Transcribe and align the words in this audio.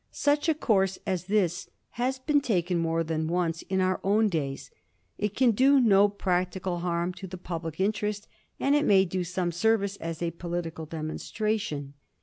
Such 0.09 0.49
a 0.49 0.55
course 0.55 0.97
as 1.05 1.25
this 1.25 1.69
has 1.91 2.17
been 2.17 2.41
taken 2.41 2.79
more 2.79 3.03
than 3.03 3.27
once 3.27 3.61
in 3.61 3.81
our 3.81 3.99
own 4.03 4.29
days. 4.29 4.71
It 5.19 5.35
can 5.35 5.51
do 5.51 5.79
no 5.79 6.09
practical 6.09 6.79
harm 6.79 7.13
to 7.13 7.27
the 7.27 7.37
public 7.37 7.79
interest, 7.79 8.27
and 8.59 8.73
it 8.73 8.83
may 8.85 9.05
do 9.05 9.23
some 9.23 9.51
service 9.51 9.97
as 9.97 10.23
a 10.23 10.31
political 10.31 10.87
demonstration. 10.87 11.93